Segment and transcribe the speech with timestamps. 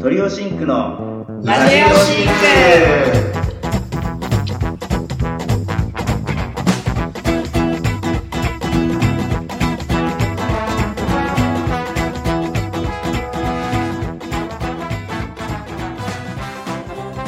[0.00, 2.30] トリオシンクのラジオシンク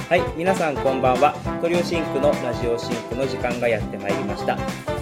[0.09, 1.35] はい、皆さんこんばんは。
[1.61, 4.57] トリオシンクのラジオシンクの時間がやってまいりました。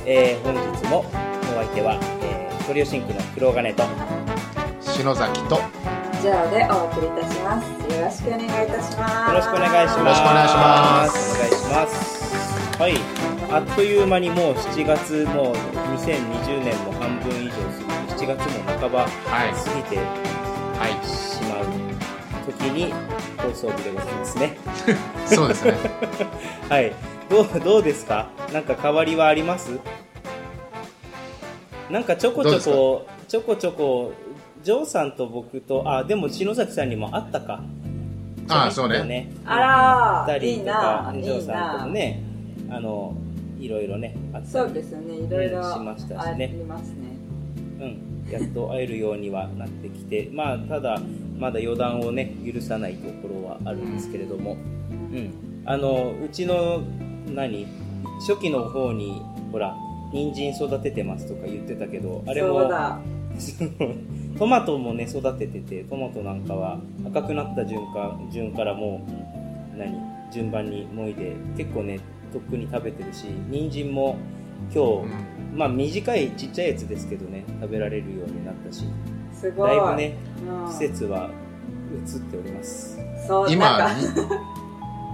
[0.07, 1.03] えー、本日もお
[1.55, 3.85] 相手は、えー、トリオシンクの黒金と、
[4.81, 5.61] 篠崎と
[6.19, 7.67] よじゃあでお送りいたします。
[7.95, 9.31] よろしくお願いいたします。
[9.31, 9.99] よろしくお願いします。
[9.99, 11.35] よろしくお願いします。
[11.35, 12.79] お願いします。
[12.79, 12.95] はい、
[13.51, 17.59] あっという間にもう7月、もう2020年も半分以上過
[18.19, 19.09] ぎて、7月も半ばはい
[19.53, 20.03] 過ぎては
[20.89, 21.65] いしまう
[22.53, 22.93] 時に
[23.37, 24.57] 放送日でございますね。
[25.27, 25.75] そうですね。
[26.69, 26.93] はい、
[27.29, 28.27] どうどうですか？
[28.53, 29.79] なんか変わりはあります？
[31.91, 34.13] なんかちょこちょこちょこちょこ
[34.63, 37.63] ジョーさんと僕とあでも篠崎さんにもあったか。
[38.49, 39.31] ああそうね。
[39.45, 42.23] あら二人といいなかジョーさんともね
[42.71, 43.15] あの
[43.59, 47.09] いろいろねあったりそうですねいろいろしましたしあねりますね。
[47.81, 51.01] うん、やっと会えるようにはなってきてまあただ
[51.39, 56.83] まだ予断をね許さないところはあるんですけれども、うん、あのうちの
[57.29, 57.67] 何
[58.21, 59.23] 初期の方に
[59.53, 59.77] ほら
[60.13, 62.99] 人参育ててますとか言ってたけどあれもそうだ
[64.39, 69.01] トマトもね育てててトマトなんかは赤くなった順か順からも
[69.75, 69.95] う何
[70.33, 72.01] 順番にもいで結構ね
[72.33, 74.17] とっくに食べてるし人参も
[74.73, 75.59] 今日、うん。
[75.59, 78.85] まあ短いちっちゃいやつですけどね食べられるようになったし
[79.33, 79.71] すごい。
[79.71, 80.15] だいぶね
[80.47, 80.69] うん。
[80.69, 81.31] 季節は
[82.07, 82.99] 移っております。
[83.27, 83.89] そう今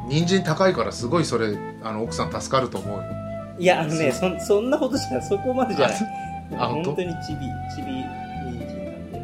[0.09, 3.03] 人参高いからすごいそれあの奥さん助かると思うよ。
[3.59, 5.23] いやあのねそんそんなことじゃない。
[5.23, 6.91] そこまでじゃないあ本当？
[6.91, 7.39] 本当にちび
[7.75, 8.05] ちび人
[8.69, 9.21] 参なんで。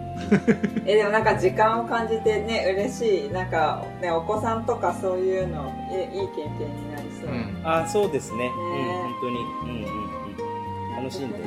[0.93, 7.61] えでもなんか時間を感じてね嬉しいなんかねお子さんとかそういうのいいい経験になりそう、うん。
[7.65, 8.47] あそうですね、ね。
[8.47, 9.37] うん本当に。
[9.39, 11.05] うんうんうん。
[11.05, 11.45] 楽しんでね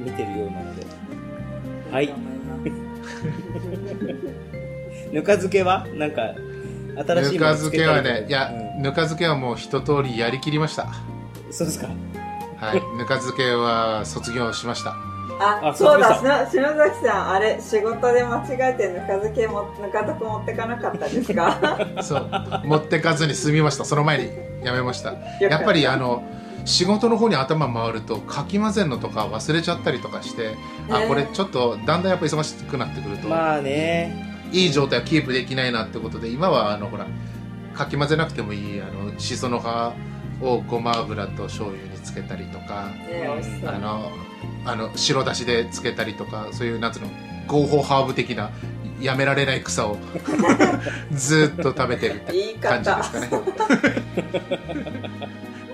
[0.00, 0.86] 見てるようなので。
[1.92, 2.08] はい。
[2.08, 2.88] と思います。
[5.12, 6.34] ぬか漬けはなんか
[7.06, 8.20] 新しいぬか漬けはねもの？
[8.20, 10.82] つけたりとかいや、ぬか漬けはもう一通りやりきりました。
[10.84, 10.90] うん
[11.50, 11.88] そうですか
[12.60, 12.82] はい。
[12.96, 14.90] ぬか漬けは卒業しました。
[15.40, 16.16] ああそうだ。
[16.50, 21.78] 篠崎さんあれ仕事で間違えてぬか漬けもぬか床持ってかなかったですか？
[22.02, 22.30] そう。
[22.64, 23.84] 持ってかずに済みました。
[23.84, 24.30] その前に
[24.64, 25.14] やめました。
[25.40, 26.24] やっぱりあの
[26.64, 30.56] 仕事の方に頭回るとかき混ぜるのとか忘れちゃったりとかして、
[30.90, 31.06] あね。
[31.06, 34.26] これちょっとだんだんやっぱ忙しくなってくると、まあね。
[34.50, 37.06] いい状態をキープできないなってことで今はあのほら
[37.74, 39.92] かき混ぜなくてもいいあのしその葉
[40.40, 42.92] をごま油と醤油につけたりとか
[43.66, 44.12] あの
[44.64, 47.08] あの白だしでつけたりとかそういうなんつうの
[47.46, 48.50] 合法ハーブ的な
[49.00, 49.96] やめられない草を
[51.12, 52.20] ずっと食べてる
[52.60, 53.28] 感じ方ですかね。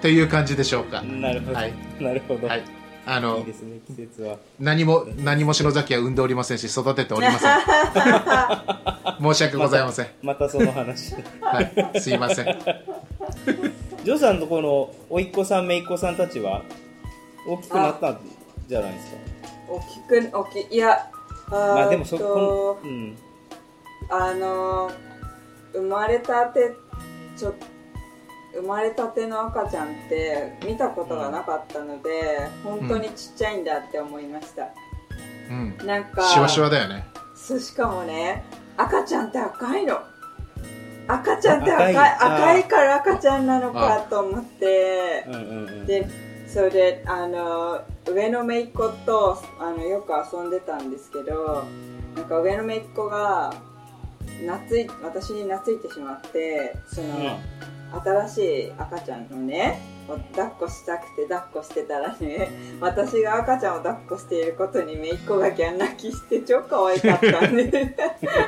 [0.02, 1.00] という感じでしょうか。
[1.02, 2.62] なるほど、はいなるほど、はい。
[3.06, 7.50] あい、のいですね季節は何も何も篠崎は産んでおりませんし育てておりません。
[9.32, 10.06] 申し訳ございません。
[10.22, 11.62] またその話は
[11.94, 12.00] い。
[12.00, 12.46] すいません。
[14.04, 16.62] ジョーさんとこの甥っ子さん姪っ子さんたちは
[17.48, 18.20] 大きくなったん
[18.68, 19.16] じゃないですか？
[19.68, 20.00] 大き
[20.30, 21.10] く大きいや
[21.48, 23.16] あまあでもそとこうん。
[24.10, 24.92] あの
[25.72, 26.74] 生まれたて
[27.36, 27.54] ちょ
[28.54, 34.68] 生まれたての赤ちゃんって見たことがなかったので本当にちっちゃいんだって思いました、
[35.50, 35.86] うん。
[35.86, 37.06] なんかしわしわだよね。
[37.34, 38.44] そうしかもね
[38.76, 39.98] 赤ちゃんって赤いの
[41.06, 42.64] 赤ちゃんって赤い赤い。
[42.64, 45.24] から赤ちゃんなのかと思って。
[45.26, 45.86] うんうんうん。
[45.86, 46.06] で
[46.54, 51.64] それであの上の姪っ子とあのよく遊んでたんですけど
[52.14, 53.52] なんか上の姪っ子が
[54.46, 57.38] 懐い私に懐いてしまってその、
[58.02, 58.38] 新し
[58.68, 62.50] い赤ちゃんのねを抱っこしたくて抱っこしてたらね
[62.80, 67.96] 私が赤ちゃんを抱っこしていることに姪っ子がギャン泣きして超可愛かったんで。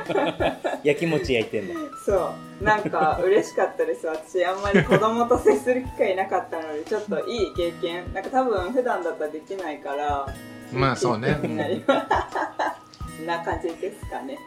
[0.83, 1.73] 焼き餅焼いてんの。
[2.05, 2.31] そ
[2.61, 2.63] う。
[2.63, 4.07] なんか嬉しかったです。
[4.07, 8.13] 私あんまり子供と接する機会なかったのでちょっといい経験。
[8.13, 10.27] なんか多分普段だったらできないから
[10.71, 11.29] まあそうね。
[11.29, 12.07] いい経験になります。
[13.17, 14.37] そんな感じですかね。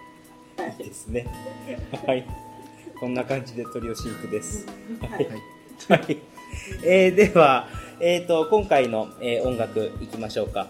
[0.56, 0.84] はいいい。
[0.84, 1.26] ですね。
[2.06, 2.49] はい
[3.00, 4.66] こんな感じでトリオシンクです。
[5.00, 5.42] はい、はい。
[5.88, 6.18] はい。
[6.84, 7.66] えー、では、
[7.98, 10.68] えー、と今回の、えー音楽いきましょうか。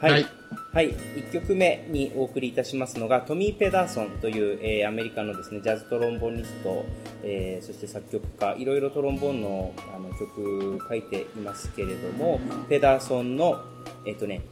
[0.00, 0.26] はい、はい。
[0.72, 6.84] はい、1曲目にお送りいたしますのがトミー・ペダーソンという、えーアメリカのですねジャズトロンボニスト、
[7.24, 12.38] えーそして作曲家いろいろトロンボーンのあの曲書いていますけれども
[12.68, 13.60] ペダーソンの、
[14.06, 14.42] えーとね、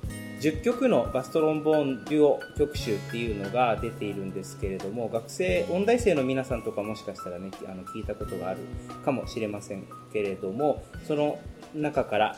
[0.43, 8.59] 10曲のバストロンボーンデュオ曲集っていうのが出ているんですけれども学生音大生の皆さんとかもしかしたらねあの聞いたことがある
[9.05, 11.39] かもしれませんけれどもその
[11.77, 12.37] 中から、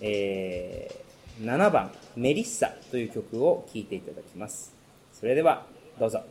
[0.00, 4.72] えー、7番「メリッサ」という曲を聴いていただきます
[5.12, 5.66] それでは
[5.98, 6.22] どうぞ。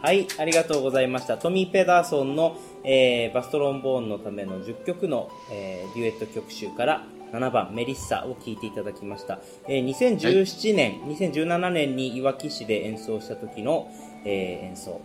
[0.00, 1.38] はい、ありがとうございました。
[1.38, 9.40] トミー・ペダーソンの、えー、バストロンボーンのための10曲の、えー、デュエット曲集から7番メリッサを聴いていただきました。
[9.66, 13.92] えー、2017年、はい、2017年にいわき市で演奏した時の、
[14.24, 15.00] えー、演奏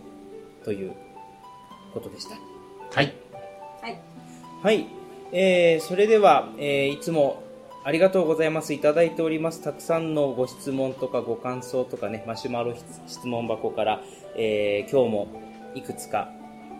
[0.64, 0.92] という
[1.92, 2.36] ことでした。
[2.94, 3.14] はい。
[3.82, 4.00] はい。
[4.62, 4.86] はい。
[5.32, 7.42] えー、それでは、えー、いつも
[7.86, 8.72] ありがとうございます。
[8.72, 9.62] いただいております。
[9.62, 12.74] たくさんのご質問とかご感想とかね、マシュマロ
[13.06, 14.02] 質問箱から、
[14.36, 15.42] えー、今日も
[15.74, 16.30] いくつか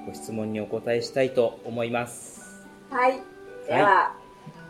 [0.07, 2.67] ご質問にお答えしたいと思います。
[2.89, 3.21] はい。
[3.67, 4.17] では、は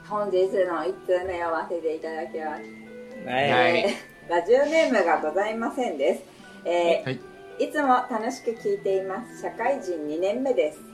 [0.05, 2.63] い、本日の1通目をわせていただきます。
[3.29, 3.51] はい。
[3.53, 3.85] はい、
[4.29, 6.23] ラジオネームがございませんです。
[6.65, 7.21] えー、はい、
[7.61, 9.41] いつも楽しく聞いています。
[9.41, 10.94] 社会人2年目です。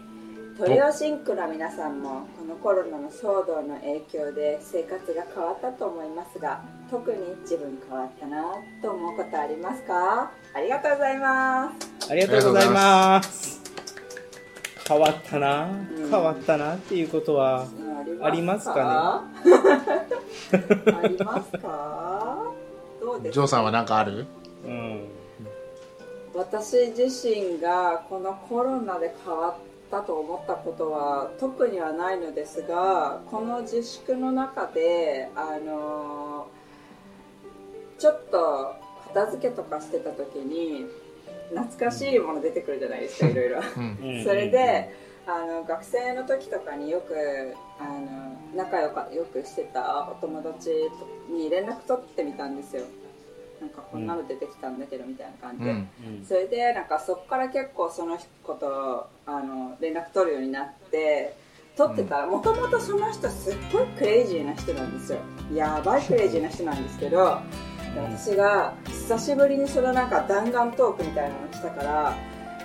[0.60, 8.44] トリオシンクの皆さんもこのコロナの騒動の影響で生活が変わったと思いますが特に自分変わったな
[8.82, 10.30] と思うことありますか？
[10.54, 12.10] ありがとうございます。
[12.12, 13.60] ありがとうございます。
[14.86, 17.66] 変わったな、うん、変わったなっていうことは
[18.22, 19.52] ありますかね？
[21.02, 22.38] ありますか？
[23.00, 23.32] どうですか？
[23.32, 24.26] ジョーさんは何かある？
[24.66, 25.06] うん。
[26.34, 36.46] 私自身がこのコロナで変わったったと思ったことは特にはないのですがこの自粛の中であの
[37.98, 38.76] ちょっと
[39.08, 40.86] 片付けとかしてた時に
[41.50, 43.62] 懐かしいもの出てくるじゃないですかいろいろ。
[44.22, 44.94] それで
[45.26, 50.70] あの学生の時とかによくあの仲良かよくしてたお友達
[51.28, 52.84] に連絡取ってみたんですよ
[53.60, 61.36] なんかこんなの出てきたんだけどみたいな感じで、うん、それでなんかそこから結構その子とあの連絡取るようになって
[61.76, 65.18] 取ってたらもともとその人すっごいクレイジーな人なんですよ。
[65.54, 67.40] やばいクレイジーな人なんですけど
[67.94, 72.16] で私が久しぶりにそのなんか弾丸トークみたいなのしたから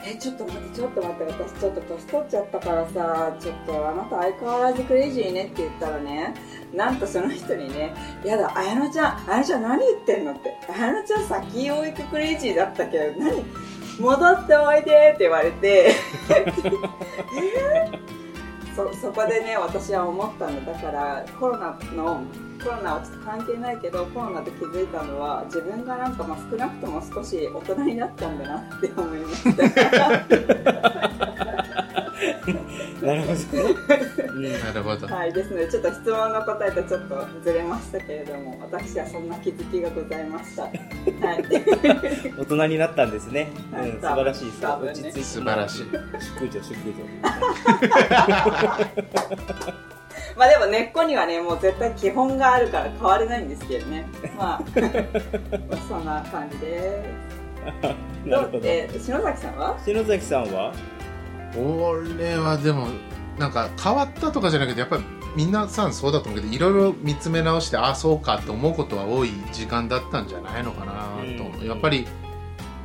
[0.07, 6.33] えちょっと待ってちょっと待って私ちょっと年取っちゃったからさちょっとあなた相変わらずクレイジーねって言ったらね
[6.73, 7.93] なんとその人にね
[8.23, 13.43] 「やだ綾乃ちゃん綾乃ちゃん何言ってんの?」って「綾乃ちゃん先を行くクレイジーだったけど何？
[13.99, 15.91] 戻っておいで」って言われて
[16.29, 18.15] えー
[18.75, 22.21] そそこでね私は思ったのだからコロナの
[22.65, 29.63] コロナはちょっと関係ないけどコロナで気づいたのは自分がなんかまあ少なくとも少し大人になったんだなって思いました。
[33.05, 33.33] なるほど。
[33.35, 33.39] ね、
[34.29, 34.51] うん。
[34.51, 35.05] なるほど。
[35.05, 40.63] はいですのでちょっと質問の答えとちょっとずれましたけれども私はそんな気づきがございました。
[40.63, 40.81] はい。
[42.35, 43.91] 大人になったんですね、はい。
[43.91, 44.65] うん、素晴らしいです。
[44.65, 45.21] 落ち着いて。
[45.23, 45.85] 素晴らしい。
[46.19, 46.81] 淑女淑女
[50.37, 54.05] まあでも根っこにはねもう絶対基本があるから変われないんですけどね。
[54.37, 54.63] まあ
[55.87, 57.03] そんな感じで
[58.25, 58.27] す。
[58.29, 58.59] なるほど。
[58.63, 59.77] えー篠崎さんは？
[59.83, 60.73] 篠崎さんは？
[61.57, 62.87] 俺はでも
[63.39, 65.03] なんか変わったとかじゃなくてやっぱり
[65.35, 70.93] 皆さんそうだと思うけどいろいろ見つめ直してああそうかって思うことは多い時間だったんじゃないのかな
[71.59, 72.07] とやっぱり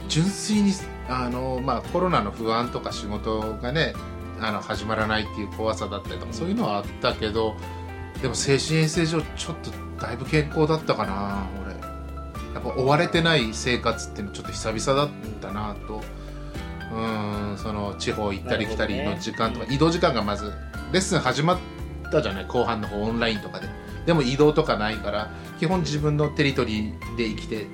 [0.09, 0.73] 純粋に
[1.09, 3.93] あの、まあ、コロナの不安とか仕事がね
[4.41, 7.55] あの始まらないっていう怖さだったりとかそういうのはあったけど
[8.23, 9.71] でも精神衛生上ちょっと
[10.05, 11.71] だいぶ健康だったかな俺。
[12.55, 16.03] やっぱ追われてない生活っていうのちょっと久々だったなと。
[16.93, 20.53] うんその地方行ったり来たりの時間とか、移動時間がまず
[20.91, 21.59] レッスン始まっ
[22.11, 22.47] たじゃない？
[22.47, 23.69] 後半の方オンラインとかで。
[24.07, 25.31] でも移動とかないから
[25.61, 27.67] 基本自分のテリトリーで生きて、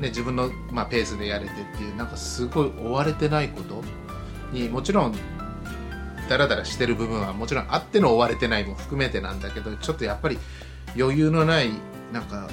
[0.00, 3.84] ね、自分の、まあ、ペースでやれてっていうなんかすごい追われてないこと
[4.50, 5.14] にもちろん
[6.28, 10.38] ダラダラしてる部分はもちろんあっての追われてないも含めてなんだけどちょっとやっぱり
[10.98, 11.70] 余裕のない
[12.12, 12.48] なんか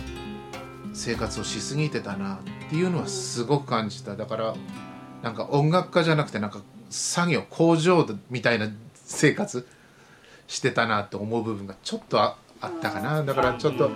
[0.94, 4.16] 生活をしすぎてたなっていうのはすごく感じた。
[4.16, 4.56] だから
[5.22, 9.68] なんか音楽家じゃなくてなんか作業工場みたいな生活
[10.48, 13.24] してたなと思う部分がちょっとああったかな。
[13.24, 13.90] だからちょっと。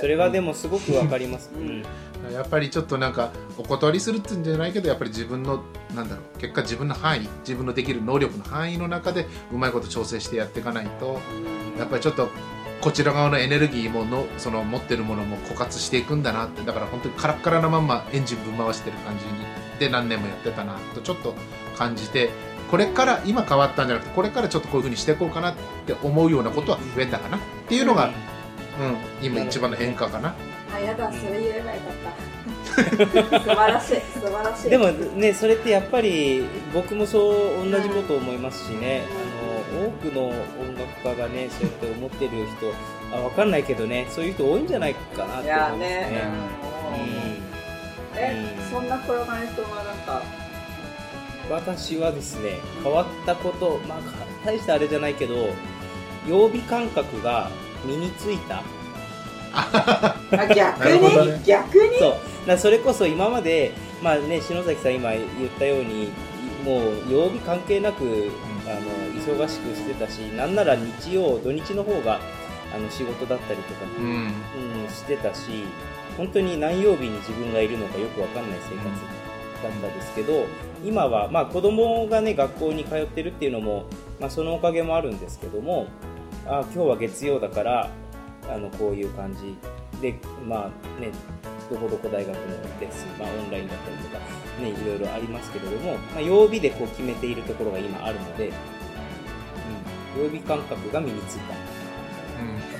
[0.00, 1.84] それはでもすごくわかります、うん。
[2.32, 3.12] やっぱりちょっとなん。
[3.12, 4.42] かお断りするってん。
[4.42, 5.62] じゃないけどやっぱり自分の
[5.94, 6.08] なん。
[6.08, 11.20] だろう結果自分の範囲自分のできる能力の範囲の中でうまいこと調整してやっていかないと
[11.78, 12.28] やっぱりちょっと
[12.80, 16.22] こちら側のエネルギーものその持ってるものも枯渇していくん。
[16.22, 17.86] だなってだから本当にカラッカラなまん。
[17.86, 18.54] まエンジンぶん。
[18.56, 19.30] 回してる感じに
[19.78, 21.34] で何年もやってたなとちょっと
[21.78, 22.30] 感じて
[22.70, 23.86] これから今変わったん。
[23.86, 25.54] じゃなくてこれからちょっとこういうふうにしていこうかなっ
[25.86, 27.38] て思うようなことは増えたかな
[27.72, 29.26] っていうのが、うん。
[29.26, 30.34] 今一番の変化かな。
[30.74, 33.40] あやだそれ言えばよかった。
[33.40, 34.70] 素晴らしい素晴らしい。
[34.70, 37.30] でもねそれってやっぱり僕もそ
[37.64, 39.04] う同じこと思いますしね、
[39.72, 40.34] あの多くの音
[40.76, 42.30] 楽家がねそうやって思ってる
[43.10, 45.64] 人あ分かんないけどねそういう人多いんじゃないかなっいてやね。
[45.70, 45.80] 思うん。
[45.80, 46.22] ですね
[48.12, 48.18] うん。
[48.18, 48.70] えうん。
[48.70, 50.16] そんな転がりとはなんか？
[50.16, 50.42] うん
[51.50, 53.98] 私はですね変わったことまあ
[54.46, 55.50] 大したあれじゃないけど
[56.26, 57.50] 曜日感覚が
[57.84, 58.62] 身についた。
[59.54, 60.16] あ
[60.54, 61.42] 逆に、ね。
[61.46, 61.98] 逆に？
[61.98, 62.16] そ
[62.54, 62.58] う。
[62.58, 63.72] それこそ今まで、
[64.02, 65.24] まあね、篠崎さん今言っ
[65.58, 66.10] たように
[66.64, 68.30] もう曜日関係なく
[68.66, 68.80] あの
[69.20, 72.20] 忙しくしてたしなんなら日曜土日の方が
[72.74, 74.32] あの仕事だったりとか、うん。
[74.84, 75.64] うん、してたし
[76.16, 78.84] 本当に何曜日に自分がいるのかよくわかんない生活
[79.62, 80.46] だったんですけど
[80.84, 83.84] 今は、まあ、子供がね学校に通ってるっていうのも、
[84.20, 85.86] まあ、そのおかげもあるんですけども
[86.46, 87.90] あ今日は月曜だから
[88.48, 89.56] あのこういう感じ。
[90.00, 90.16] で
[90.48, 91.12] まあね
[91.70, 92.42] どこどこ大学の
[92.80, 94.18] レッスン、まあ、オンラインだったりとか、
[94.60, 98.52] ね、いろいろありますけれども、まあ、曜日でこう決めているところが今あるので、
[100.16, 101.54] うん、曜日感覚が身についた。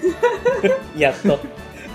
[0.98, 1.38] やっと。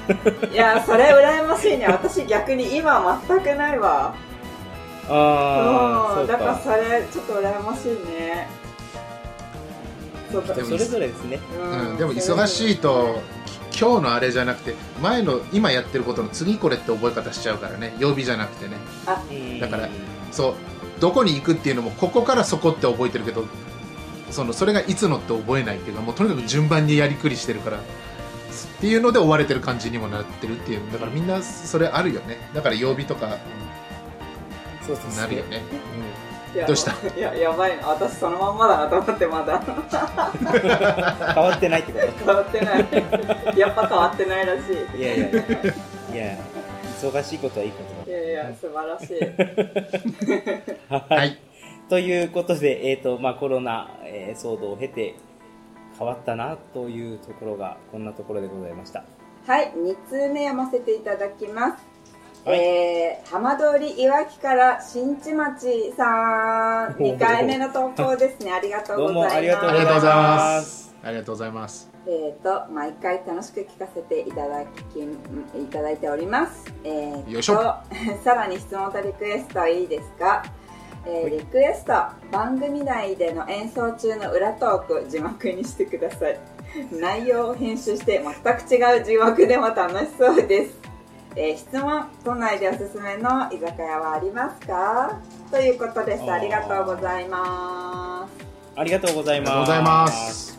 [0.52, 1.86] いやそれ羨ましいね。
[1.88, 4.16] 私逆に今全くないわ。
[5.10, 8.48] ああだからかそれちょっと羨ましいね
[10.32, 11.40] そそれぞれですね。
[11.60, 11.90] うん。
[11.92, 13.22] うんでも忙しいと
[13.72, 17.96] き今日のあれじゃなくて前の今やってることの次これって覚え方しちゃうからね。
[18.00, 18.76] 曜日じゃなくてね。
[19.06, 19.22] あ
[19.62, 19.90] だから
[20.32, 20.54] そう。
[21.00, 23.46] どこに行くっていうのもここからそこって覚えてるけど
[24.32, 27.82] そのそれがいつのって覚えないっていうかもうとにかく順番にやりくりしてるからっ
[28.80, 30.92] ていうので追われてる感じにもなってるっていう。
[30.92, 32.50] だからみんなそれあるよね。
[32.54, 33.38] だから曜日とか
[34.86, 35.58] そうなるよね。
[35.58, 35.62] いや
[36.66, 36.92] どうした？
[37.16, 37.88] いややばいな。
[37.90, 39.60] 私そのまんまだなと思ってまだ。
[41.34, 42.86] 変わってないってこ変わってない。
[43.58, 44.88] やっぱ変わってないらしい。
[44.88, 45.28] といやいや。
[45.28, 45.32] い
[46.16, 46.38] や
[47.00, 49.20] 忙しいことはいいこといやいや素晴らしい。
[50.90, 51.38] だはい。
[51.90, 55.16] ということで、えーとまあ、コロナ、えー騒動を経て
[55.98, 59.04] 変わったなというところがこんなところでございました。
[59.46, 61.87] はい2通目読ませていただきます
[62.48, 62.60] はい。
[62.60, 68.54] えー、浜通りいわきから新地町さん、2回目の投稿ですね。
[68.54, 69.20] ありがとうございます。
[69.20, 70.96] どうもありがとうございまます。
[71.04, 71.92] ありがとうございます。
[72.08, 76.74] えー、と毎回楽しく聞かせていただきいただいております。
[76.86, 77.56] えー、とよいしょ。
[78.24, 80.46] さらに質問とリクエストいいですか、
[81.06, 81.94] えーリクエスト
[82.32, 86.40] 番組内での演奏中の裏トーク字幕にしてください。
[86.92, 90.87] 内容を編集して全く違う字幕でも楽しそうです、
[91.36, 95.20] えー質問都内でおすすめの居酒屋はありますか？
[95.52, 96.32] ということです。
[96.32, 98.48] ありがとうございます。
[98.76, 99.60] ありがとうございます。
[99.60, 100.58] ございます。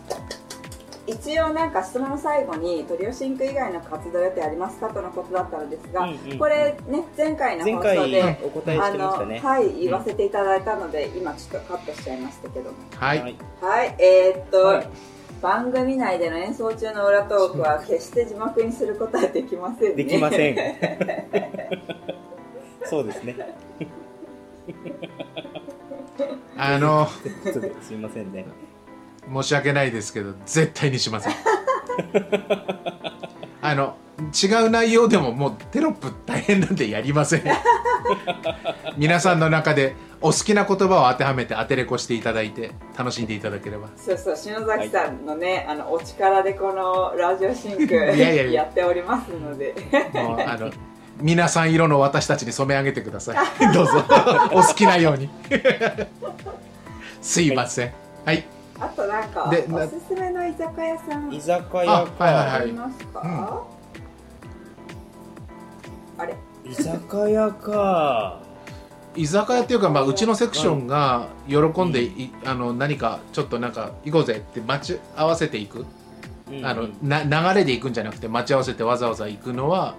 [1.07, 4.89] 一応なんか質問の最後にトリオシンク以外の活動予定ありますか？
[4.91, 9.39] とのことだったのですが、うんうんこれね前回の前放送で回お答えあのしてましたね。
[9.41, 12.77] はい言わせていただいたので、今ちょっとカットしちゃいましたけども。
[12.95, 13.37] はい、はい。
[13.61, 14.89] はいえーっと、はい
[15.40, 20.04] 番組内での演奏中の裏トークは決して字幕にすることはできませんね。
[20.04, 20.57] できません。
[22.85, 23.37] そうですね。
[26.57, 28.47] あのすいませんね。
[29.33, 31.35] 申し訳ないですけど絶対にしません。
[33.62, 33.97] あの
[34.42, 37.42] 違う内容でももうテロップ大変なんでやりません。
[38.97, 43.89] 皆さんの中でお好きな言葉を当てはめて当てれこしていただいて楽しんでいただければ。
[43.97, 48.63] そうそう篠崎さんのね、あのお力でこのラジオシンク やいやいや。
[48.63, 49.75] やっておりますので。
[50.15, 50.71] もうあの
[51.21, 53.37] 皆さん色の私たちに染め上げてください。
[53.73, 54.05] どうぞ。
[54.53, 55.29] お好きなように。
[57.23, 57.93] すいません。
[58.25, 58.45] はい。
[58.81, 62.25] あとなんかでなおすすめの居酒屋さん居酒屋あはいか？
[62.25, 63.67] はいありますか、
[66.19, 66.35] あれ？
[66.65, 68.41] 居酒屋か
[69.17, 75.87] 居酒屋っていうか、まあ、うちのセクションが喜んでい、あの何かちょっとなんか行こうぜって待ち合わせていく、
[76.50, 79.97] うんあのな流れで行くんじゃなくて待ち合わせてわざわざ行くのは、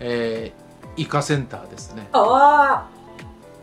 [0.00, 0.68] えー
[1.00, 2.08] イカセンターですね。
[2.12, 2.88] あ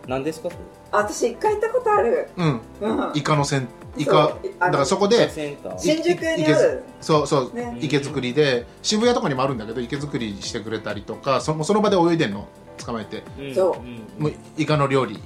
[0.08, 0.50] 何ですか？
[0.92, 2.30] 私一回行ったことある。
[2.38, 2.62] うん。
[2.80, 3.12] うん。
[3.14, 6.84] イカのせんイカだからそこれで新宿にある。
[7.02, 7.78] そうそう、ね。
[7.82, 13.56] 池作りで渋谷とかにもあるんだけど池作りしてくれたりとかそその場で泳いでんの捕まえてうん。
[13.56, 14.22] そん。
[14.22, 15.20] もうイカの料理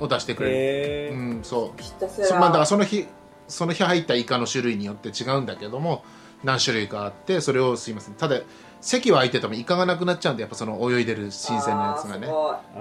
[0.00, 1.82] を出してくれる、うん、そう。
[1.82, 2.26] ひたすら。
[2.26, 3.06] そまあ、だからその日
[3.48, 6.04] その日入ったイカの種類によって違うんだけども
[6.42, 8.14] 何種類かあってそれをすいません。
[8.14, 8.40] ただ
[8.80, 12.28] 席は空いててもイカがなくなっちゃうんでやっぱその泳いでる新鮮なやつがね。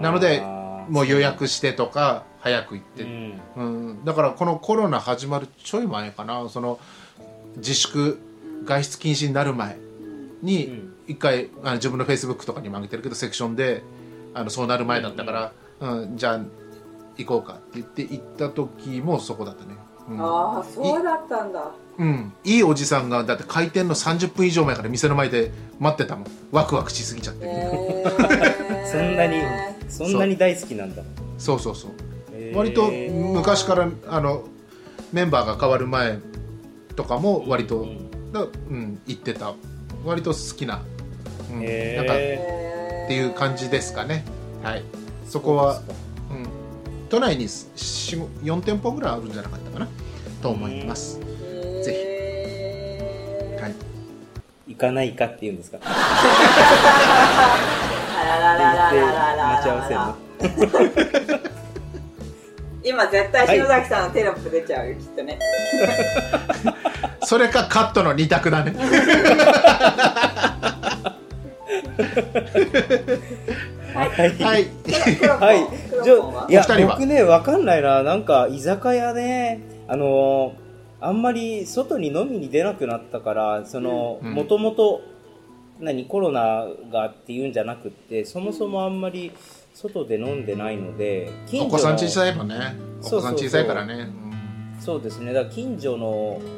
[0.02, 0.42] なので
[0.90, 3.42] もう予約してとか早く行って、うん。
[3.56, 6.50] うん、だからこのコロナ始まるちょい前かな。
[6.50, 6.80] その
[7.58, 8.20] 自粛
[8.64, 9.78] 外出禁止になる前
[10.42, 10.92] にうん。
[11.08, 13.84] 一回あの自分のフェイスブックとかにも上げてるけどセクションで
[14.34, 16.40] あのそうなる前だったから、うんじゃあ
[17.18, 19.76] 行こうかって言って行った時もそこだったね、
[20.10, 20.22] うん。
[20.22, 21.72] ああそうだったんだ。
[21.98, 26.26] うん、いいおじさんがだって開店の30分以上前から店の前で待ってたもん。
[26.52, 28.86] ワクワクしすぎちゃって、へー。
[28.88, 29.42] そんなに
[29.90, 31.04] そんなに大好きなんだ。
[31.38, 31.60] そう。
[31.60, 31.92] そうそう
[32.34, 32.56] へー。
[32.56, 34.44] 割と昔からあの
[35.12, 36.20] メンバーが変わる前
[36.96, 38.32] とかも割と、うん。
[38.32, 39.54] だうん、行ってた。
[40.06, 40.82] 割と好きな,、
[41.54, 41.98] うん、へー。
[41.98, 42.81] なんか
[43.12, 44.24] っていう感じですかね。
[44.64, 44.84] はい。
[45.28, 45.82] そこは、
[46.30, 46.48] うん、
[47.10, 49.88] 都内に4店舗ぐらいあるんじゃなかったかな？
[50.42, 53.76] と思います、ぜへーはい、
[54.70, 55.80] 行かないかっていうんですか？
[55.80, 55.90] 待
[59.62, 60.16] ち合わせの
[62.82, 65.38] 今絶対篠崎さんのテロップ出ちゃうよきっとね。
[67.28, 68.74] それかカットの2択だね
[73.94, 74.10] はい。
[74.10, 74.40] はい。
[74.44, 74.66] はい。
[76.04, 78.04] じゃあいや僕ねわかんないな。
[78.04, 80.62] なんか居酒屋ねあのー
[81.04, 84.34] あんまり外に飲みに出なくなったからそのうん。
[84.34, 85.02] もともと
[85.80, 89.32] 何コロナがっていうんじゃなくってそもそもあんまり
[89.74, 92.56] 外で飲んでないので近所のお子さん小さいもんね。
[93.02, 94.10] お子さん小さいからね。
[94.80, 95.34] そうですね。
[95.34, 96.08] だから近所の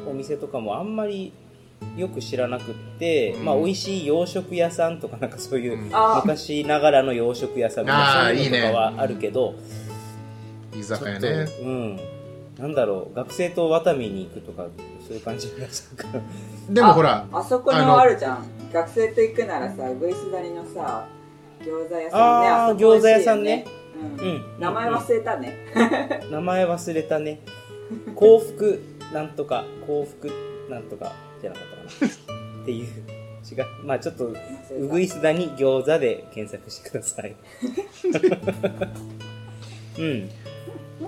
[0.10, 1.32] お店とかもあんまり
[1.97, 3.45] よく知らなくって、うん。
[3.45, 9.83] まあ美味しい洋食屋さんとかなんかそういう、昔ながらの洋食屋さんとかあーそういうのとかはあるけど、うん
[10.75, 11.45] 居酒屋ね。
[11.45, 11.99] とうん。
[12.57, 14.67] なんだろう学生とワタミに行くとか
[15.07, 16.07] そういう感じになっちゃうか。
[16.17, 16.21] ら
[16.69, 18.45] でもほらあそこあののあるじゃん。
[18.71, 21.07] 学生と行くならさグイス谷のさ
[21.61, 22.47] 餃子屋さんね。
[22.49, 23.65] あーそこ美味しいよ餃子屋さんね。
[24.19, 24.25] うん。
[24.25, 24.59] うん。
[24.59, 25.57] 名前忘れたね。
[26.31, 27.39] 名前忘れたね。
[28.15, 28.81] 幸福
[29.13, 30.31] なんとか幸福
[30.69, 31.72] なんとかじゃなかった
[32.61, 32.87] っていう。
[32.87, 33.65] 違う。
[33.85, 37.35] まあちょっとうぐいすだに餃子で検索してください。
[39.99, 40.29] うん。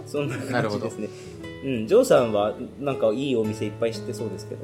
[0.05, 1.49] そんななるほど感じですね。
[1.63, 1.87] うん。
[1.87, 4.61] ジョーさんはなんかいいお店いっぱい知ってそうですけど。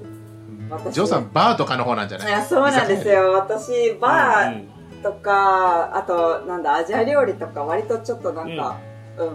[0.70, 2.28] 私ジョーさんバーとかの方なんじゃない？
[2.28, 3.32] いやそうなんですよ。
[3.34, 4.72] 私バー、うん
[5.02, 8.78] とかあとなんだアジア料理とか割とちょっとなんか
[9.18, 9.32] う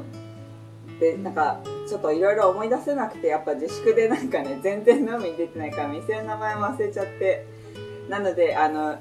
[0.92, 1.58] ん、でなんか
[1.88, 7.46] ちょっといろいろ思い出せなくてやっぱ自粛でなんかね 全然飲みに出てないから店の名前も忘れちゃって。
[8.08, 8.94] なのであの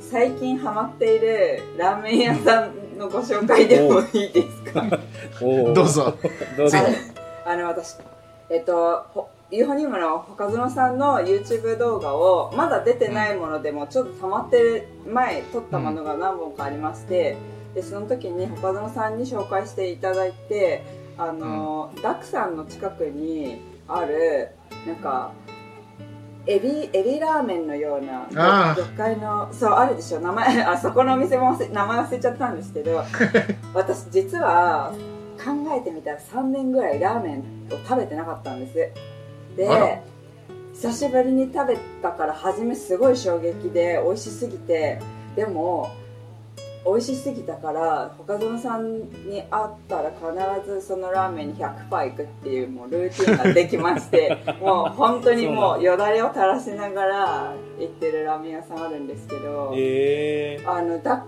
[0.00, 4.82] 最近ハマっているラーメン屋さんのご紹介でもいいですか？
[5.40, 6.14] どうぞ。
[6.56, 6.78] どうぞ。
[7.44, 7.96] あの私
[8.50, 17.36] えっとほユーフォニウムの岡園さんの YouTube 動画をまだ出てないものでもちょっと溜まってる前撮ったものが何本かありまして、
[17.74, 20.82] でその時に岡園さんに紹介していただいて
[21.18, 24.50] あの、ダクさんの近くにある
[24.86, 25.32] なんか
[26.46, 28.26] エビエビラーメンのような
[28.74, 30.20] 魚介のそうあるでしょ。
[30.20, 33.02] 名前 あそこのお店も名前忘れちゃったんですけど
[33.74, 34.92] 私実は
[35.36, 37.38] 考えてみたら3年ぐらいラーメン
[37.70, 38.74] を食べてなかったんです。
[39.56, 40.02] で
[40.72, 45.00] 久しぶりに食べたから初めすごい衝撃で美味しすぎて
[45.34, 45.90] でも
[46.88, 48.98] 美味しすぎたから岡園さん
[49.28, 60.60] に会ったら必ずそのラーメンに100%行くっていうもうルーティンができまして もう本当にもうよだれを垂らしながら行ってるラーメン屋さんあるんですけど、え。
[60.66, 61.24] あのだ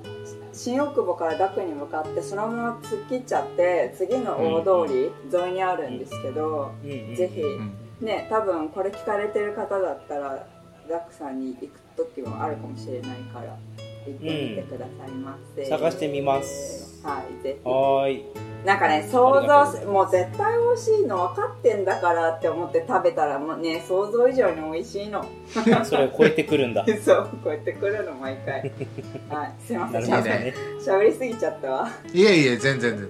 [0.52, 10.46] 新大久保からダクに向かってそのまま突っ切っちゃって次の大通り沿いにあるんですけど、ーうんうんぜひ、んね多分これ聞かれてる方だったら
[10.88, 13.56] ダックさんに行く時もあるかもしれないから
[14.06, 17.00] 行ってみてくださいませ、探してみます。
[17.02, 17.68] はいぜひ。
[17.68, 18.24] はーい
[18.64, 25.24] なんかね想像しもう絶対美味しいの分かってんだからって思って食べたらもうね想像以上に美味しいの。
[25.84, 26.84] それを超えてくるんだ。
[27.02, 28.70] そうこうやって来るの毎回。
[29.30, 30.54] はいすいませなんしゃべね。
[30.78, 31.88] しゃべりすぎちゃったわ。
[32.12, 32.90] いえいえ、全然。
[32.90, 33.08] 全然。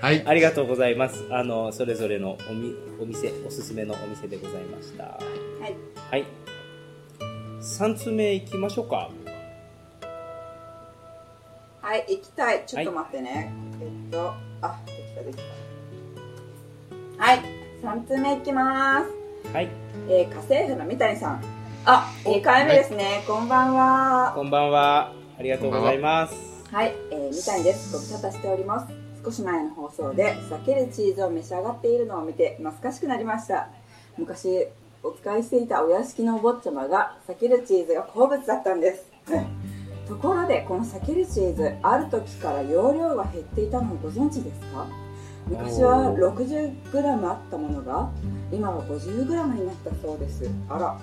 [0.00, 0.22] はい。
[0.26, 1.24] ありがとうございます。
[1.30, 5.04] あのそれぞれのおみお店おすすめのお店でございました。
[5.04, 5.18] は
[5.66, 5.74] い。
[6.10, 6.24] はい
[7.60, 9.10] 3つ目いきましょうか。
[11.82, 12.62] はい行きたい。
[12.66, 15.38] ちょっと待ってね、えっとあできたでき
[17.18, 17.24] た。
[17.24, 17.40] はい
[17.82, 19.52] 3つ目いきます。
[19.52, 19.68] はい。
[20.08, 21.44] えー、家政婦の三谷さん。
[21.84, 24.32] あ2回目ですね、こんばんは。
[24.36, 25.12] こんばんは。
[25.36, 26.34] ありがとうございます。
[26.70, 27.92] はい、えー、三谷です。
[27.92, 28.94] ご無沙汰しております。
[29.24, 33.68] 少し前の放送で避けるチーズを召し上がっているのを見て懐かしくなりました。
[34.16, 34.68] 昔
[35.02, 39.04] お使いしていたお屋敷のお坊ちゃまが避けるチーズが好物だったんです。
[40.08, 44.86] ところでこの避けるチーズある時から容量が減っていたのをご存知ですか？
[45.48, 48.10] 昔は 60g あったものが
[48.50, 50.48] 今は 50g になったそうです。
[50.68, 50.98] あら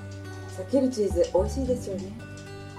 [0.57, 2.03] 避けるチーズ美味しいですよね。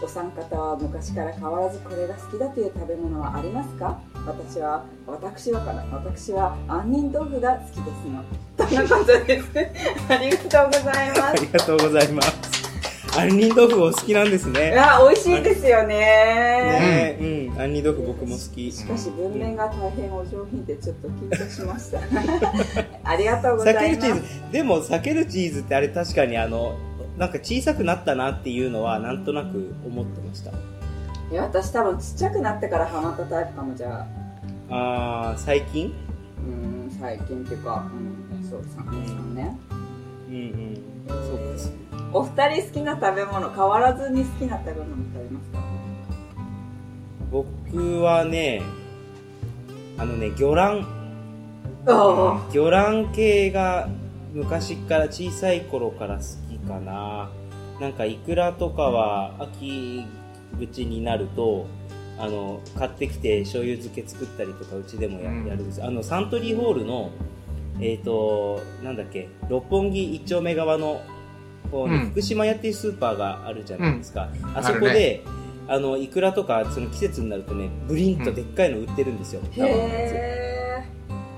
[0.03, 3.99] お三方は昔から変わらずこれが好きだという食べ物はありますか？
[4.27, 7.77] 私は私はかな私は杏仁豆腐が好きです
[8.09, 8.23] の
[8.67, 9.51] とのことです
[10.09, 12.57] ありがとうございまありがとうございます。
[13.17, 15.97] 杏仁豆腐お好きなんですすねあ美味しいですよね。
[15.97, 17.57] ねうん。
[17.57, 18.71] 杏仁豆腐僕も好き。
[18.71, 22.01] しかし文面が大変お上品でちょっと緊張しました。
[23.11, 23.87] ありがとうございます。
[23.87, 26.77] 避けるチーズでも避けるチーズってあれ確かにあの
[27.17, 30.51] なんか小さくなったなっていうのはなんとなく思ってました。
[31.31, 34.07] いや私多分ちっちゃくなってからハマったタイプかもじゃ
[34.69, 35.31] あ。
[35.31, 35.95] あー最近？
[36.39, 37.87] うん最近っていうか、
[38.33, 39.59] うん、そう3年
[40.29, 40.77] うんうん。
[41.09, 41.73] そうです
[42.13, 45.59] お二人好きな食べ物変わらずに好きな食べ物食べますか？
[47.31, 48.63] 僕はね
[49.99, 50.85] あのね魚卵。
[51.89, 53.89] あ魚卵系が
[54.33, 57.31] 昔から小さい頃から好きかな。
[57.81, 60.07] なんかイクラとかは秋
[60.59, 61.67] 口になると
[62.19, 65.47] あの買ってきて醤油漬け作ったりとかうちでもや,、うん。
[65.47, 65.85] やるんです。
[65.85, 67.11] あのサントリーホールの
[67.79, 71.03] えっ、となんだっけ六本木一丁目側の
[71.71, 72.11] 方にうん。
[72.11, 75.23] 福島屋っていうスーパーがあるじゃないですか、あそこで
[75.69, 80.85] あのイクラとかその季節になるとねブリンとでっかいの売ってるんですよ、へえ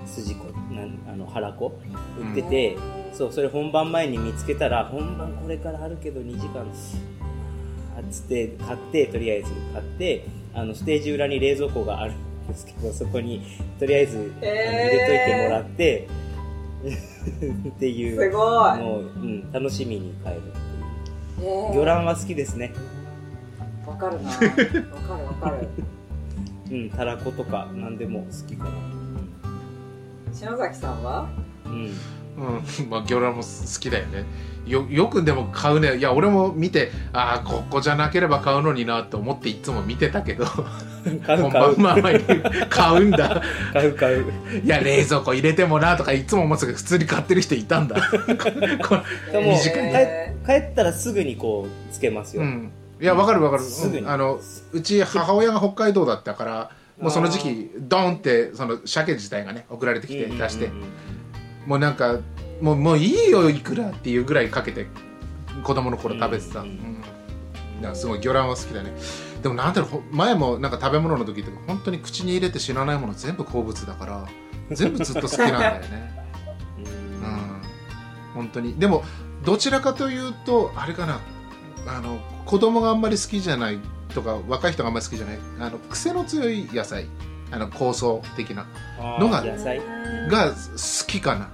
[0.07, 1.73] 筋子なんあの腹子。
[2.21, 2.77] 売ってて、
[3.13, 13.43] そうそれ本番前に見つけたら本番これからあるけど2時間あっつって買ってとりあえず買ってあのステージ裏に冷蔵庫があるんですけどそこに
[13.79, 16.09] とりあえず、あの入れといてもらって
[17.69, 18.79] っていうすごい。
[18.79, 20.41] もう、うん、楽しみに帰るっ
[21.41, 21.51] ていう。
[21.51, 21.75] へー。
[21.75, 22.73] 魚卵は好きですね。
[23.87, 24.31] わかるな。
[24.31, 24.55] わかる
[25.27, 25.69] わかる。
[26.71, 28.71] うんたらことか何でも好きかな。
[30.33, 31.29] 篠崎さんは？
[31.67, 31.91] うん、
[32.39, 32.85] うん。
[32.85, 34.25] うん、まあ、魚卵も好きだよね。
[34.67, 35.97] よ、よくでも買うね。
[35.97, 42.69] いや、俺も見て、ああ、ここじゃなければ買うのになと思っていつも見てたけど、本買う買う。
[42.69, 43.43] 買うんだ。
[43.73, 44.25] 買う買う。
[44.63, 47.97] いや、冷蔵庫入れてもなとかいつも思ってたけど、普通に買ってる人いたんだ。
[48.87, 48.99] こ
[49.33, 52.71] でも短い帰帰ったらすぐにこうつけますよ、うん。
[53.01, 54.03] いやわかるわかる、すぐに。
[54.03, 54.41] うんあの
[54.73, 56.71] うち母親が北海道だったから
[57.01, 61.18] もうその時期ドーンってその鮭自体がね送られてきて出して、うんうんうん
[61.69, 62.19] もうなんか
[62.63, 64.87] もうもういいよいくらっていうぐらいかけて
[65.63, 66.99] 子供の頃食べてた、うんうん
[67.79, 68.93] だからすごい魚卵は好きだね。
[69.41, 74.29] でもなんだろうほ前もなんか食べ物の時って本当に口に入れて知らないもの全部好物だから
[74.73, 76.25] 全部ずっと好きなんだよね。
[76.77, 76.85] うん。
[76.85, 77.63] うん。
[78.35, 78.75] 本当に。
[78.81, 79.05] でも
[79.45, 81.21] どちらかというとあれかな。
[81.87, 83.79] あの子供があんまり好きじゃない
[84.13, 85.39] とか若い人があんまり好きじゃない。
[85.61, 87.07] あの癖の強い野菜。
[87.51, 88.67] あの香草的な
[89.19, 91.49] のがが好きかな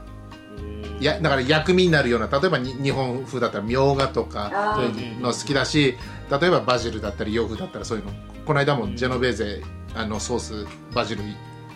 [1.00, 5.96] やだから薬味になるような例えばに日本風だったらみょうがとかそういうの好きだし
[6.30, 8.12] 例えばバジルだったり洋風だったらそういうの。
[8.44, 9.62] この間もジェノベーゼ
[9.94, 11.33] あのソースバジルい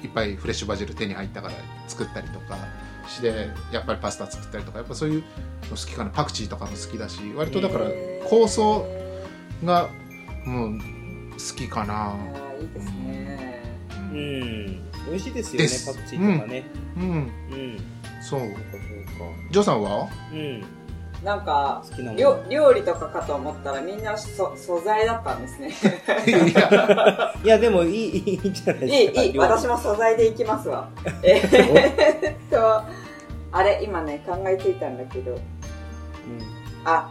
[0.07, 1.55] っぱいフレッシュバジル手に入ったから
[1.87, 2.59] 作ったりとか
[3.09, 5.23] してやっぱりパスタ作ったりとかやっぱそういう
[5.71, 6.11] の好きかな。
[6.11, 7.87] パクチーとかも好きだし割とだから
[8.29, 8.61] 香草
[9.65, 9.89] が
[10.45, 10.79] もう
[11.33, 12.17] 好きかな。
[12.61, 13.63] いいですね。
[13.91, 14.17] ううん。
[14.17, 16.65] ん美味しいですよねパクチーとかね。
[16.97, 17.03] うん。
[17.03, 18.55] うんそうそうか。
[19.51, 20.09] ジョーさんは？
[20.33, 20.65] うん。
[21.25, 22.17] なんか好きなもの。
[22.17, 25.73] 料料理とかかと思ったらみんなそ素材だったんですね。
[26.27, 27.59] いや いや。
[27.59, 29.23] でもいいいいいいんじゃないいですか。
[29.23, 30.89] いいい私も素材でいきますわ。
[31.23, 31.41] え？
[31.41, 32.83] ー っと
[33.51, 35.33] あれ今ね考えついたんだけど。
[35.33, 35.41] うん。
[36.85, 37.11] あ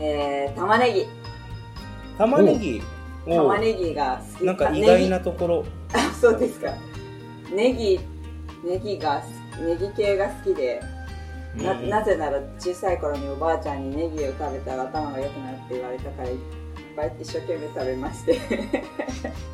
[0.00, 1.08] えー、玉ねぎ。
[2.18, 2.82] 玉ねぎ？
[3.26, 4.44] お玉ねぎが好き。
[4.44, 5.64] なんか意外なネところ。
[5.64, 6.72] ギあそうですか。
[7.52, 7.98] ネギ
[8.64, 9.22] ネギが
[9.64, 10.82] ネギ系が好きで
[11.56, 11.88] なうん。
[11.88, 16.36] なぜなら小さい頃におばあちゃんにネギを食べたら頭が良くなるって言われたからいっ
[16.96, 18.38] ぱい一生懸命食べまして。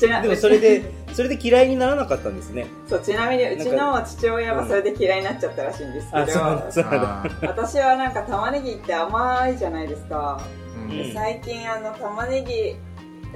[0.00, 0.82] でもそれで
[1.12, 2.66] それで嫌いにならなかったんですね。
[2.88, 6.40] そうちなみにうちの父親はそれで嫌いになっちゃったらしいんですけど、
[7.46, 10.40] 私はなんか玉ねぎって甘いじゃないですか、
[10.76, 10.88] うん。
[10.88, 12.76] で最近あの玉ねぎ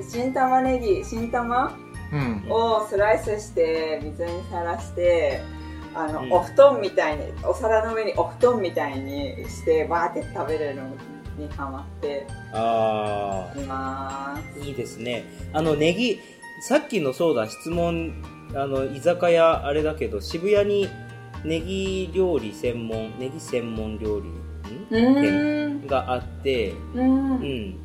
[0.03, 1.73] 新玉ねぎ新玉
[2.13, 2.47] うん。
[2.51, 5.41] をスライスして水にさらして
[5.95, 6.33] あの、うん。
[6.33, 10.83] お布団みたいにお皿の上にお布団みたいにしてバーって食べるの
[11.39, 15.25] にハマってあいまあいいですね。
[15.53, 16.21] あのネギ
[16.63, 18.23] さっきのそうだ質問
[18.55, 20.89] あの居酒屋あれだけど渋谷に
[21.45, 24.27] ネギ料理専門ネギ専門料理
[24.91, 27.31] 店があってうん。
[27.31, 27.77] うん。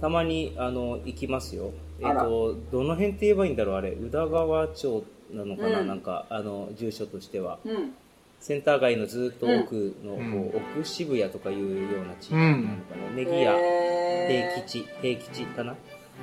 [0.00, 1.72] たまにあの行きますよ。
[2.00, 3.90] えっ、とどの辺って言えばいいんだろうあれ。
[3.90, 5.88] 宇田川町なのかな、うん。
[5.88, 7.58] なんかあの住所としては。
[7.64, 7.94] うん。
[8.40, 10.48] センター街のずっと奥の、うん。
[10.78, 13.52] 奥渋谷とかいうような地域なのかな、ネギ屋。
[13.56, 15.74] へ平吉平吉かな。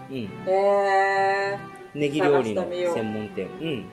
[0.10, 0.16] うん。
[0.16, 0.28] ー。
[0.48, 1.58] へ
[1.94, 3.48] ネギ料理の専門店。
[3.62, 3.66] う。
[3.66, 3.86] ん。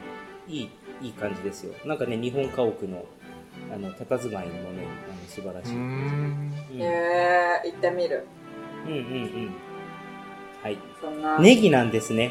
[0.48, 0.70] いい
[1.02, 1.74] いい感じですよ。
[1.84, 3.04] なんかね日本家屋の
[3.72, 6.50] あの佇まいもねあの素晴らしい、ううん。
[6.50, 7.70] んーへー。
[7.70, 8.24] 行ってみる。
[8.86, 9.50] うんうんうん。
[10.62, 10.78] はい。
[11.00, 11.38] そんな。
[11.40, 12.30] ネギなんですね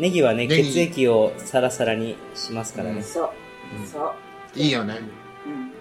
[0.00, 0.72] ネギはねネギ。
[0.72, 3.30] 血液をサラサラにしますからね、そう。
[3.78, 3.86] うん。
[3.86, 4.58] そう。
[4.58, 4.98] いいよね。
[5.46, 5.72] うん。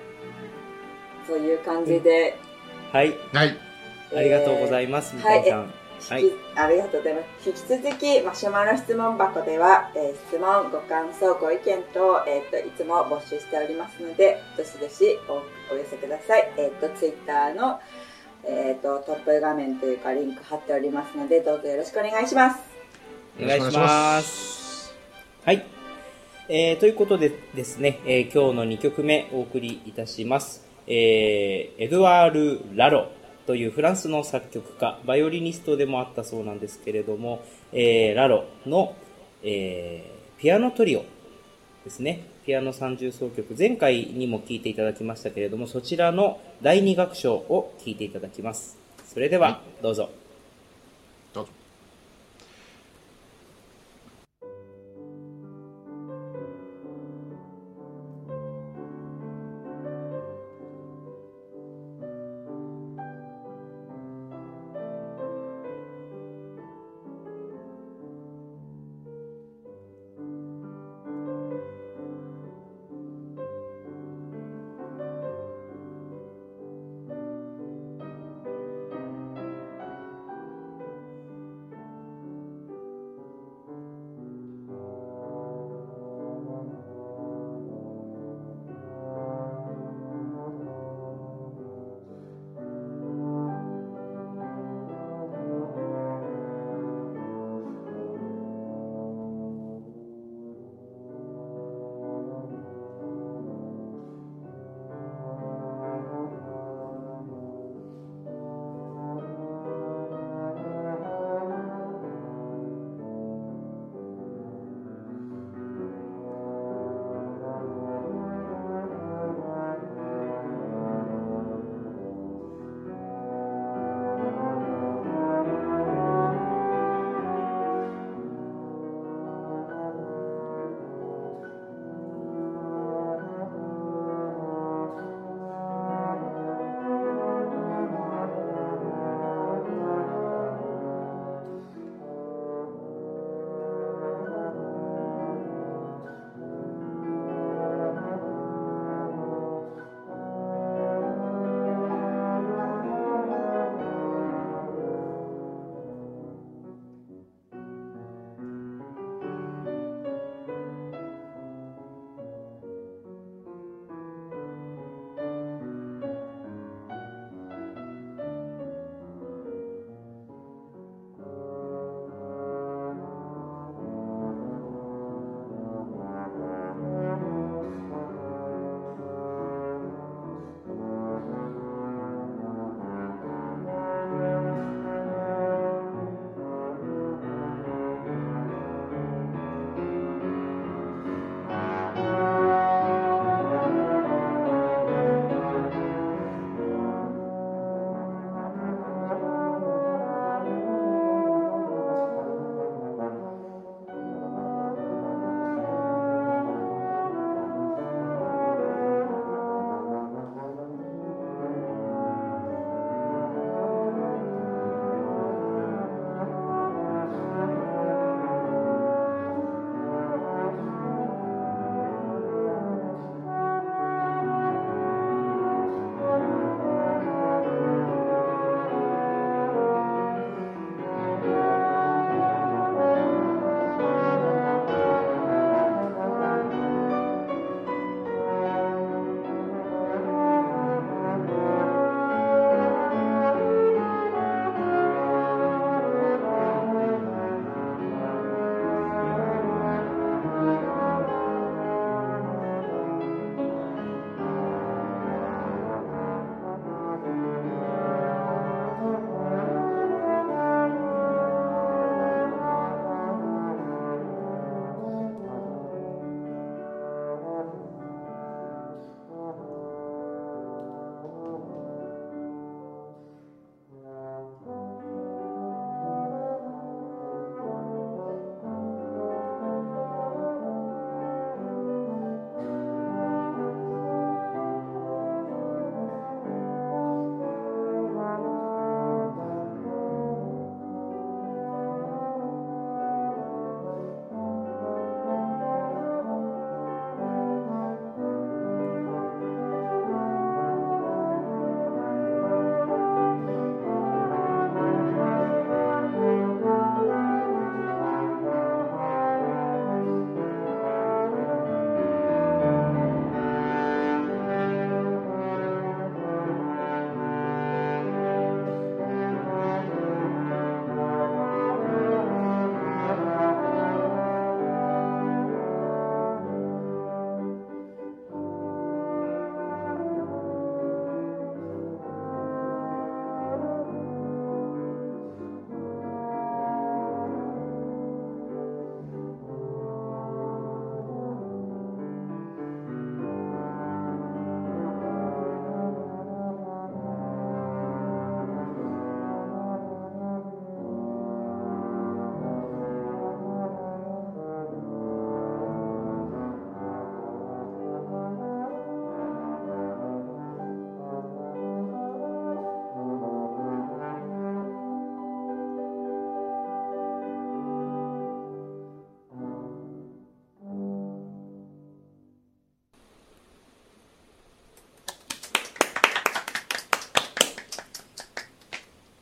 [1.26, 2.38] そういう感じで、
[2.92, 3.14] はい。
[3.34, 3.58] はい。
[4.16, 5.74] ありがとうございます、みたいさん。
[6.10, 6.24] はい。
[6.24, 7.50] 引きありがとうございます。
[7.50, 16.52] 引き続き、マシュマロ質問箱では、えー質問、ご感想、ご意見と、えっ、と、いつも募集しておりますので、どしどしおお寄せください。
[16.58, 17.80] えっ、と、ツイッターの、
[18.44, 22.69] えっ、と、トップ画面というか、リンク貼っておりますので、どうぞよろしくお願いします。
[23.42, 24.94] お願いします。
[25.46, 25.66] はい、
[26.50, 33.08] えーということでですね、えー今日の2曲目お送りいたします、えーエドワール・ラロ
[33.48, 38.96] というフランスの作曲家バイオリニストでもあったそうなんですけれども、えーラロの、
[39.42, 41.06] えーピアノトリオ
[41.86, 42.28] ですね。
[42.46, 48.78] ピアノ三重奏曲前回にも聴いていただきましたけれどもそちらの第2楽章を聴いていただきます。
[49.06, 50.19] それではどうぞ、どう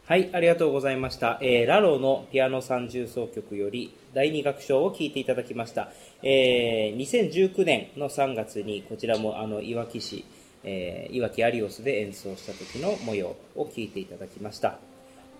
[0.07, 1.37] はい、ありがとうございました。
[1.41, 5.89] えーラロのピアノ三重奏曲より第二楽章を聴いていただきました。
[6.23, 10.23] えー2019年の3月にこちらもあのいわき市、
[10.63, 14.79] えーいわきアリオスで演奏した時の模様を聞いていただきました。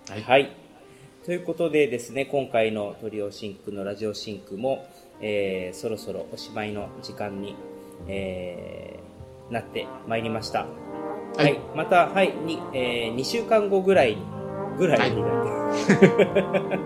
[0.09, 0.51] はいはい。
[1.26, 4.86] ということでですね、今回のトリオシンクのラジオシンクも、
[5.22, 7.55] えーそろそろおしまいの時間に、
[8.09, 10.65] えーなってまいりました。
[10.65, 10.68] は
[11.39, 14.36] い、はいまた、はい、に、え2週間後ぐらいに、
[14.78, 16.80] ぐらいになって、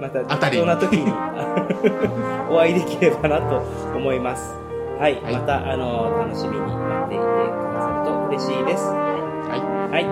[0.00, 1.12] また適当な時に
[2.50, 3.62] お会いできればなと
[3.96, 4.58] 思います。
[4.98, 6.74] はい、はいまた、あの、楽しみに待
[7.06, 7.28] っていてく
[7.74, 8.90] ださると嬉しいです。
[8.90, 8.98] は
[9.90, 10.04] はい。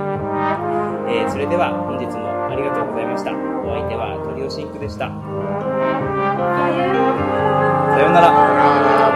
[1.09, 3.33] えーそれでは本日もありがとうございました。
[3.33, 3.35] お
[3.75, 5.07] 相手はトリオシンクでした。
[5.07, 5.13] さ
[8.01, 9.16] ようなら。